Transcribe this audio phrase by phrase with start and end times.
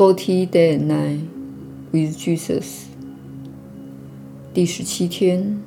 [0.00, 1.20] Forty Day and Night
[1.92, 2.84] with Jesus，
[4.54, 5.58] 第十七天，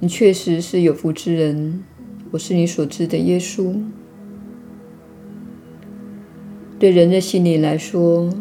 [0.00, 1.84] 你确实是有福之人。
[2.30, 3.74] 我是你所知的耶稣。
[6.78, 8.32] 对人的心灵来说，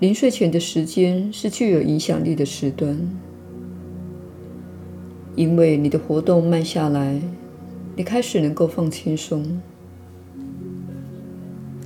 [0.00, 2.98] 临睡前的时间是具有影响力的时段，
[5.36, 7.22] 因为你的活动慢下来，
[7.94, 9.62] 你开始能够放轻松。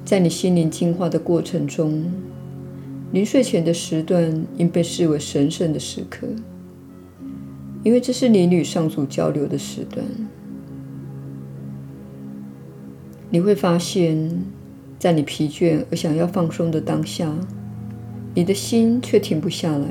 [0.06, 2.04] 在你心灵净化的过程中，
[3.10, 6.28] 临睡前的时段应被视为神圣的时刻，
[7.82, 10.06] 因为这是你与上主交流的时段。
[13.30, 14.44] 你会发现，
[14.96, 17.34] 在你疲倦而想要放松的当下，
[18.32, 19.88] 你的心却停不下来。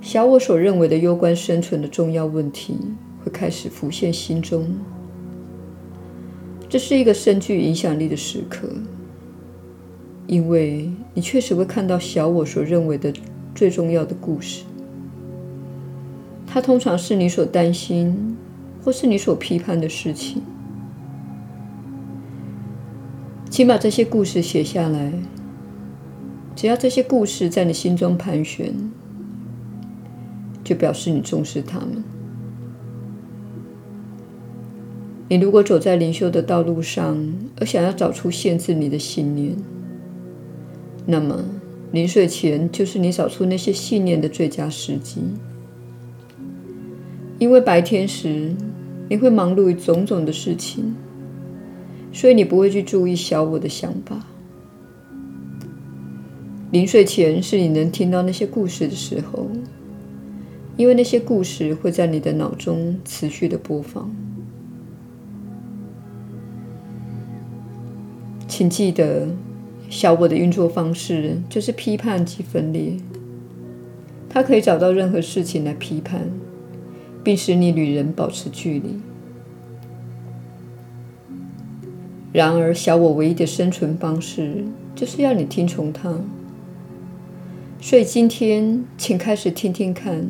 [0.00, 2.76] 小我所认为的攸关生存的重要问题
[3.24, 4.72] 会开始浮现心中。
[6.74, 8.68] 这是一个深具影响力的时刻，
[10.26, 13.14] 因为你确实会看到小我所认为的
[13.54, 14.64] 最重要的故事。
[16.44, 18.36] 它通常是你所担心
[18.82, 20.42] 或是你所批判的事情。
[23.48, 25.12] 请把这些故事写下来。
[26.56, 28.74] 只要这些故事在你心中盘旋，
[30.64, 32.02] 就表示你重视他们。
[35.28, 37.16] 你如果走在灵修的道路上，
[37.58, 39.56] 而想要找出限制你的信念，
[41.06, 41.42] 那么
[41.92, 45.22] 临睡前就是你找出那些信念的最佳时机。
[47.38, 48.54] 因为白天时
[49.08, 50.94] 你会忙碌于种种的事情，
[52.12, 54.24] 所以你不会去注意小我的想法。
[56.70, 59.48] 临睡前是你能听到那些故事的时候，
[60.76, 64.14] 因为那些故事会在你的脑中持续的播放。
[68.56, 69.26] 请记得，
[69.90, 72.92] 小我的运作方式就是批判及分裂。
[74.28, 76.30] 它可以找到任何事情来批判，
[77.24, 79.00] 并使你与人保持距离。
[82.32, 84.64] 然而，小我唯一的生存方式
[84.94, 86.14] 就是要你听从它。
[87.80, 90.28] 所以，今天请开始听听看，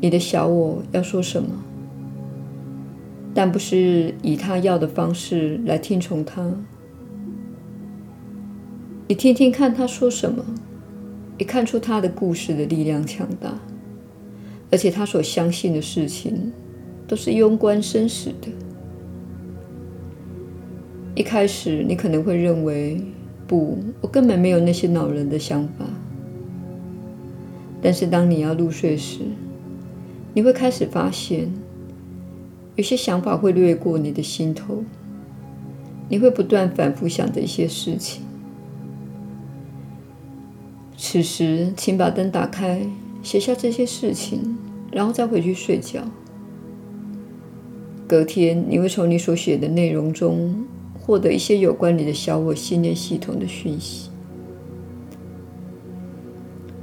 [0.00, 1.50] 你的小我要说什么。
[3.32, 6.52] 但不是以他要的方式来听从他。
[9.06, 10.44] 你听听看他说什么，
[11.38, 13.54] 你看出他的故事的力量强大，
[14.70, 16.52] 而且他所相信的事情
[17.06, 18.48] 都是攸关生死的。
[21.14, 23.00] 一开始你可能会认为，
[23.46, 25.84] 不，我根本没有那些恼人的想法。
[27.82, 29.20] 但是当你要入睡时，
[30.34, 31.48] 你会开始发现。
[32.80, 34.82] 有些想法会掠过你的心头，
[36.08, 38.22] 你会不断反复想着一些事情。
[40.96, 42.86] 此时，请把灯打开，
[43.22, 44.56] 写下这些事情，
[44.90, 46.00] 然后再回去睡觉。
[48.08, 50.64] 隔天，你会从你所写的内容中
[50.98, 54.08] 获得一些有关你的小我信念系统的讯息。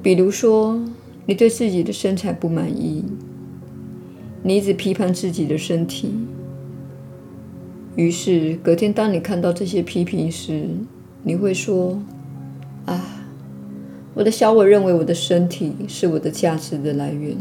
[0.04, 0.80] 比如说，
[1.26, 3.04] 你对自己的身材不满意。
[4.48, 6.10] 你一直批判自己的身体，
[7.98, 10.70] 于是隔天当你看到这些批评时，
[11.24, 12.02] 你会说
[12.88, 13.28] ：“啊，
[14.14, 17.36] 我的小我认为我的身体是我的价值的来源。”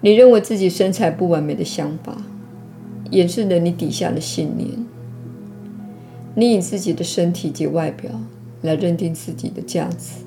[0.00, 2.16] 你认为自己身材不完美的想法，
[3.10, 4.68] 掩饰了你底下的信念。
[6.36, 8.12] 你以自己的身体及外表
[8.62, 10.20] 来认定自己的价值，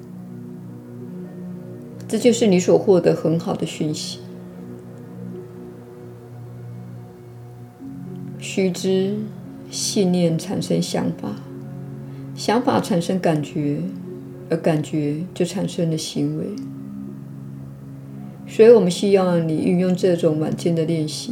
[2.06, 4.20] 这就是你所获得很好的讯息。
[8.44, 9.16] 须知，
[9.72, 11.34] 信念产生想法，
[12.36, 13.80] 想法产生感觉，
[14.50, 16.48] 而感觉就产生了行为。
[18.46, 21.32] 所以，我们需要你运用这种晚间的练习，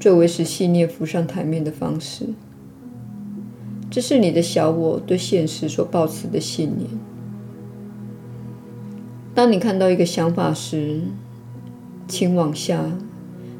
[0.00, 2.24] 作为使信念浮上台面的方式。
[3.90, 6.88] 这是你的小我对现实所抱持的信念。
[9.34, 11.02] 当你看到一个想法时，
[12.08, 12.90] 请往下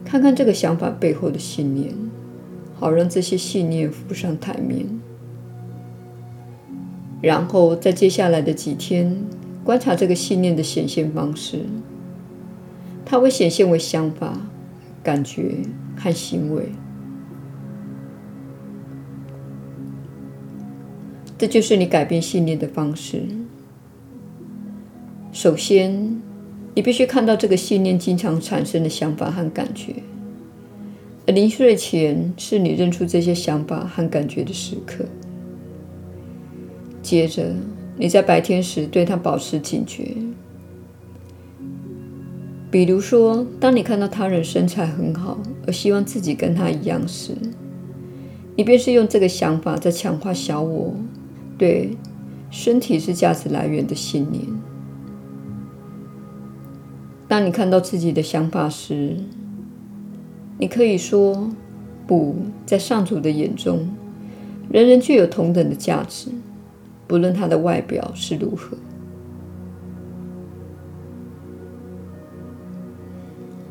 [0.06, 1.94] 看看这个想法背后的信念。
[2.81, 4.87] 好让这些信念浮上台面，
[7.21, 9.15] 然后在接下来的几天
[9.62, 11.67] 观察这个信念的显现方式。
[13.05, 14.32] 它会显现为想法、
[15.03, 15.56] 感觉
[15.97, 16.71] 和行为。
[21.37, 23.25] 这就是你改变信念的方式。
[25.32, 26.23] 首先，
[26.75, 29.97] 你必须看到这个信念经常产生的想法和感觉。
[31.31, 35.05] 临睡前是你认出这些想法和感觉的时刻。
[37.03, 37.55] 接着，
[37.97, 40.15] 你在白天时对它保持警觉。
[42.71, 47.32] 比如说，当你看到他人身材很好，而希望自己跟他一样时，
[48.56, 50.94] 你便是用这个想法在强化小我
[51.59, 51.97] 对
[52.49, 54.44] 身体是价值来源的信念。
[57.27, 59.17] 当你看到自己的想法时，
[60.60, 61.50] 你可以说
[62.06, 62.36] ：“不，
[62.66, 63.88] 在上主的眼中，
[64.70, 66.30] 人人具有同等的价值，
[67.08, 68.76] 不论他的外表是如何。”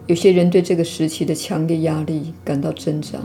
[0.08, 3.20] 有些人对这个时期的强烈压力感到挣扎。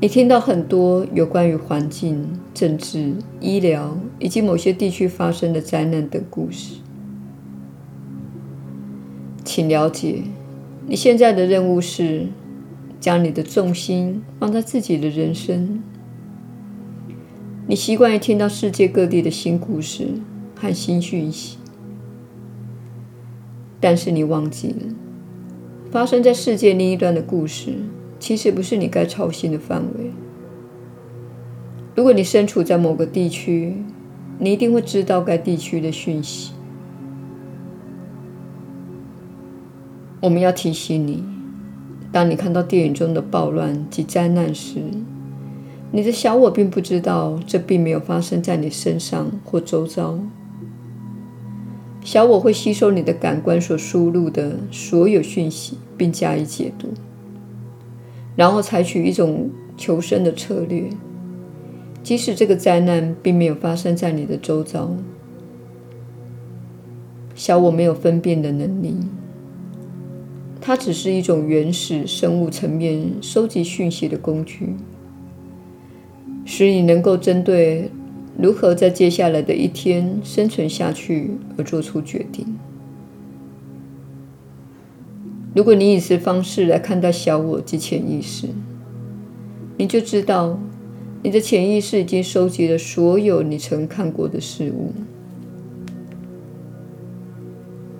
[0.00, 6.76] 你听到很多有关于环境、政治、医疗以及某些地区发生的灾难等故事。
[9.44, 10.22] 请了解，
[10.86, 12.26] 你现在的任务是
[12.98, 15.82] 将你的重心放在自己的人生。
[17.66, 20.08] 你习惯于听到世界各地的新故事
[20.56, 21.58] 和新讯息。
[23.80, 24.94] 但是你忘记了，
[25.90, 27.72] 发生在世界另一端的故事，
[28.20, 30.10] 其实不是你该操心的范围。
[31.94, 33.76] 如果你身处在某个地区，
[34.38, 36.52] 你一定会知道该地区的讯息。
[40.22, 41.24] 我们要提醒你，
[42.12, 44.80] 当你看到电影中的暴乱及灾难时，
[45.90, 50.20] 你的小我并不知道这并没有发生在你身上或周遭。
[52.04, 56.90] 小我会吸收你的感官所输入的所有讯息，并加以解读，
[58.36, 60.88] 然后采取一种求生的策略，
[62.04, 64.94] 即使这个灾难并没有发生在你的周遭。
[67.34, 68.96] 小我没有分辨的能力，
[70.62, 74.74] 它只是一种原始生物层面收集讯息的工具，
[76.46, 77.90] 使你能够针对。
[78.38, 82.46] 如何在接下来的一天生存下去而做出决定。
[85.54, 88.48] 如果你以此方式来看待小我及潜意识，
[89.76, 90.58] 你就知道
[91.22, 94.94] 你的潜意识已经收集了所有你曾看过的事物，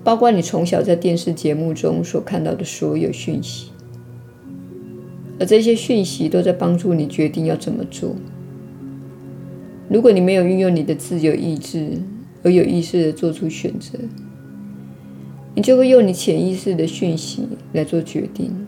[0.05, 3.71] 包括你从小在电视节目中所看到的所有讯息，
[5.39, 8.17] 而这些讯息都在帮助你决定要怎么做。
[9.89, 11.99] 如果你没有运用你的自由意志
[12.43, 13.99] 而有意识地做出选择，
[15.55, 18.67] 你就会用你潜意识的讯息来做决定。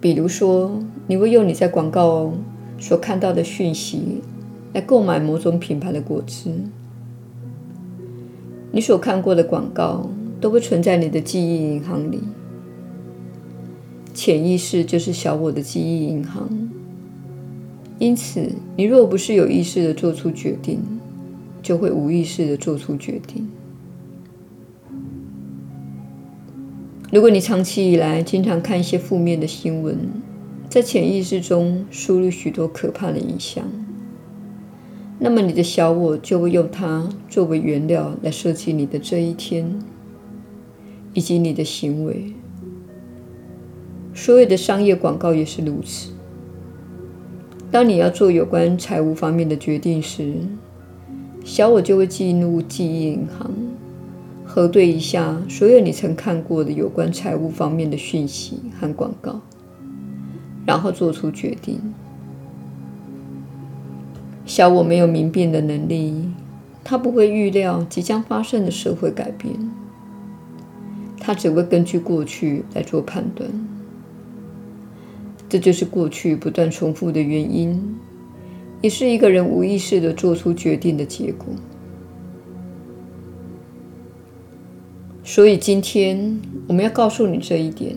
[0.00, 2.34] 比如说，你会用你在广告
[2.78, 4.20] 所看到的讯息
[4.74, 6.50] 来购买某种品牌的果汁。
[8.70, 10.10] 你所看过的广告
[10.40, 12.20] 都会存在你的记忆银行里。
[14.12, 16.48] 潜意识就是小我的记忆银行，
[17.98, 20.80] 因此，你若不是有意识地做出决定，
[21.62, 23.48] 就会无意识地做出决定。
[27.10, 29.98] 如果你长期以来经常看一些负面的新闻，
[30.68, 33.64] 在潜意识中输入许多可怕的影像，
[35.18, 39.78] 那么你的小我就会用它作为原料来设计你的这一天，
[41.12, 42.34] 以及你的行为。
[44.12, 46.10] 所有的商业广告也是如此。
[47.70, 50.34] 当你要做有关财务方面的决定时，
[51.44, 53.50] 小我就会进入记忆银行，
[54.44, 59.40] 核对一下所有你曾看过的有关财务方面的讯息和广告，
[60.66, 61.80] 然后做出决定。
[64.46, 66.28] 小我没有明辨的能力，
[66.84, 69.54] 他不会预料即将发生的社会改变，
[71.18, 73.48] 他只会根据过去来做判断。
[75.48, 77.96] 这就是过去不断重复的原因，
[78.82, 81.46] 也是一个人无意识的做出决定的结果。
[85.22, 87.96] 所以今天我们要告诉你这一点：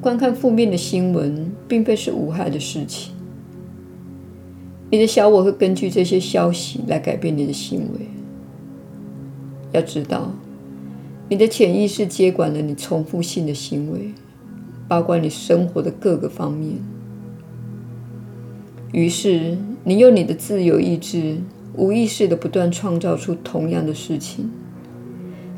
[0.00, 3.12] 观看负面的新闻并非是无害的事情。
[4.92, 8.06] 你的小我会根据这些消息来改变你的行为。
[9.72, 10.30] 要知道，
[11.30, 14.12] 你的潜意识接管了你重复性的行为。
[14.88, 16.74] 包括你生活的各个方面，
[18.92, 21.38] 于是你用你的自由意志，
[21.74, 24.50] 无意识的不断创造出同样的事情，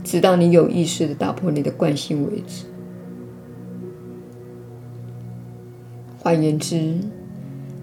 [0.04, 2.66] 直到你有意识的打破你的惯性为止。
[6.20, 6.98] 换言之，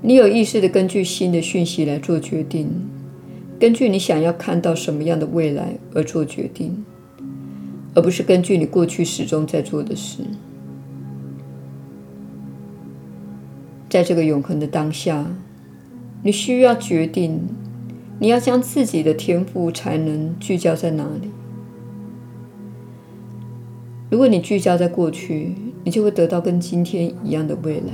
[0.03, 2.67] 你有意识地根据新的讯息来做决定，
[3.59, 6.83] 根据你想要看到什么样的未来而做决定，
[7.93, 10.23] 而不是根据你过去始终在做的事。
[13.87, 15.35] 在这个永恒的当下，
[16.23, 17.41] 你需要决定，
[18.19, 21.29] 你要将自己的天赋才能聚焦在哪里。
[24.09, 25.53] 如果你聚焦在过去，
[25.83, 27.93] 你就会得到跟今天一样的未来。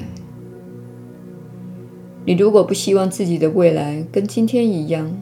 [2.28, 5.18] 你如果不希望自己的未来跟今天一样，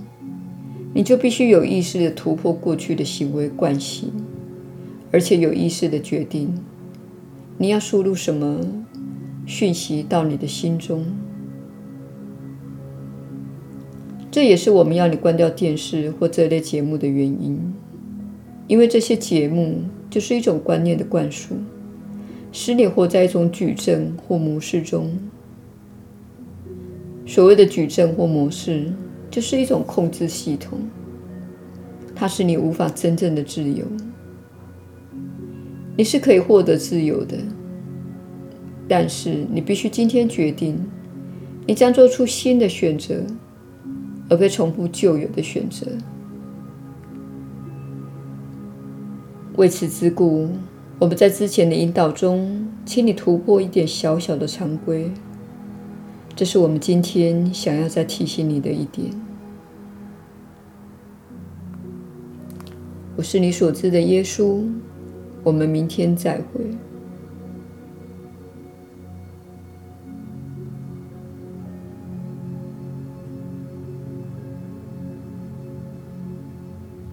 [0.91, 4.11] 你就必须有意识地突破过去的行为惯性，
[5.11, 6.51] 而且有意识地决定
[7.59, 8.59] 你要输入什么。
[9.45, 11.05] 讯息到你的心中，
[14.31, 17.71] 这也是我们要你关掉电视或这类节目的原因，
[18.65, 21.57] 因为这些节目就是一种观念的灌输，
[22.51, 25.11] 使你活在一种矩阵或模式中。
[27.25, 28.91] 所谓的矩阵或模式，
[29.31, 30.79] 就是一种控制系统，
[32.15, 33.85] 它使你无法真正的自由。
[35.97, 37.37] 你是可以获得自由的。
[38.87, 40.77] 但是你必须今天决定，
[41.65, 43.23] 你将做出新的选择，
[44.29, 45.87] 而非重复旧有的选择。
[49.55, 50.49] 为此之故，
[50.99, 55.11] 我们在之前的引导中，请你突破一点小小的常规。
[56.35, 59.09] 这是我们今天想要再提醒你的一点。
[63.15, 64.63] 我是你所知的耶稣。
[65.45, 66.65] 我们明天再会。